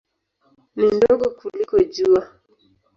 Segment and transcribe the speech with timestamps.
[0.77, 2.21] Ni ndogo kuliko Jua.